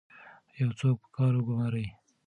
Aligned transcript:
یو 0.59 0.69
څوک 0.79 0.97
په 1.03 1.07
کار 1.15 1.33
وګمارئ. 1.37 1.85